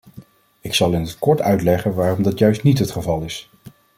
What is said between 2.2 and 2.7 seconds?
dat juist